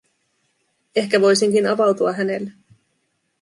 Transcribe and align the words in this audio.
Ehkä 0.95 1.21
voisinkin 1.21 1.67
avautua 1.67 2.13
hänelle. 2.13 2.51